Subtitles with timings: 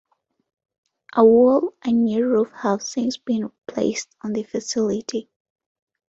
[1.15, 5.29] A wall and new roof have since been placed on the facility.